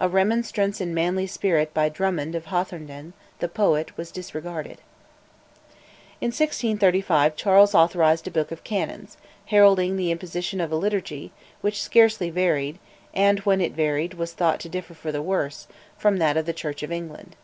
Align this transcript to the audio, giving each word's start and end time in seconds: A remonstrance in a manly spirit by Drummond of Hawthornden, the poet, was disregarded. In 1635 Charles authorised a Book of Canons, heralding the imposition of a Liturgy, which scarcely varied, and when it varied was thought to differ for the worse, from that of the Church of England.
A 0.00 0.08
remonstrance 0.08 0.80
in 0.80 0.92
a 0.92 0.94
manly 0.94 1.26
spirit 1.26 1.74
by 1.74 1.90
Drummond 1.90 2.34
of 2.34 2.46
Hawthornden, 2.46 3.12
the 3.38 3.48
poet, 3.48 3.98
was 3.98 4.10
disregarded. 4.10 4.78
In 6.22 6.28
1635 6.28 7.36
Charles 7.36 7.74
authorised 7.74 8.26
a 8.26 8.30
Book 8.30 8.50
of 8.50 8.64
Canons, 8.64 9.18
heralding 9.44 9.98
the 9.98 10.10
imposition 10.10 10.62
of 10.62 10.72
a 10.72 10.76
Liturgy, 10.76 11.32
which 11.60 11.82
scarcely 11.82 12.30
varied, 12.30 12.78
and 13.12 13.40
when 13.40 13.60
it 13.60 13.72
varied 13.72 14.14
was 14.14 14.32
thought 14.32 14.58
to 14.60 14.70
differ 14.70 14.94
for 14.94 15.12
the 15.12 15.20
worse, 15.20 15.66
from 15.98 16.16
that 16.16 16.38
of 16.38 16.46
the 16.46 16.54
Church 16.54 16.82
of 16.82 16.90
England. 16.90 17.36